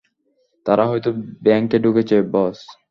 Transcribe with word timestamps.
তারা 0.65 0.83
হয়তো 0.87 1.09
ব্যাংকে 1.43 1.77
ঢুকেছে, 1.79 2.17
বস। 2.33 2.59